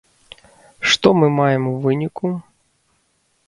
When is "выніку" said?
1.87-2.25